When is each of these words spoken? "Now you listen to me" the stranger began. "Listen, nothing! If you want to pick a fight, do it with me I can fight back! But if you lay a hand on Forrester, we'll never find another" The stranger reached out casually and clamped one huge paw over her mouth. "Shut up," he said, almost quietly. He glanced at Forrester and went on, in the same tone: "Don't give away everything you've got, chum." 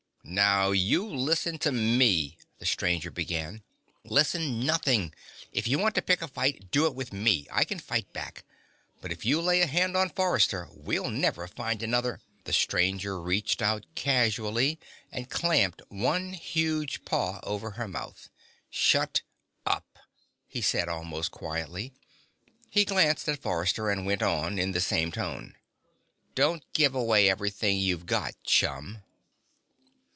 "Now 0.23 0.71
you 0.71 1.05
listen 1.09 1.57
to 1.59 1.73
me" 1.73 2.37
the 2.59 2.65
stranger 2.65 3.11
began. 3.11 3.63
"Listen, 4.05 4.61
nothing! 4.65 5.13
If 5.51 5.67
you 5.67 5.77
want 5.77 5.93
to 5.95 6.01
pick 6.01 6.21
a 6.21 6.27
fight, 6.27 6.71
do 6.71 6.85
it 6.85 6.95
with 6.95 7.11
me 7.11 7.47
I 7.51 7.65
can 7.65 7.79
fight 7.79 8.13
back! 8.13 8.45
But 9.01 9.11
if 9.11 9.25
you 9.25 9.41
lay 9.41 9.59
a 9.59 9.67
hand 9.67 9.97
on 9.97 10.09
Forrester, 10.09 10.69
we'll 10.71 11.09
never 11.09 11.47
find 11.49 11.83
another" 11.83 12.21
The 12.45 12.53
stranger 12.53 13.19
reached 13.21 13.61
out 13.61 13.85
casually 13.95 14.79
and 15.11 15.29
clamped 15.29 15.81
one 15.89 16.31
huge 16.33 17.03
paw 17.03 17.41
over 17.43 17.71
her 17.71 17.87
mouth. 17.89 18.29
"Shut 18.69 19.23
up," 19.65 19.97
he 20.47 20.61
said, 20.61 20.87
almost 20.87 21.31
quietly. 21.31 21.93
He 22.69 22.85
glanced 22.85 23.27
at 23.27 23.41
Forrester 23.41 23.89
and 23.89 24.05
went 24.05 24.21
on, 24.23 24.57
in 24.57 24.71
the 24.71 24.81
same 24.81 25.11
tone: 25.11 25.57
"Don't 26.35 26.63
give 26.71 26.95
away 26.95 27.27
everything 27.29 27.79
you've 27.79 28.05
got, 28.05 28.35
chum." 28.43 29.03